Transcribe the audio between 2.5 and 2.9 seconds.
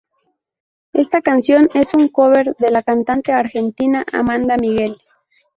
de la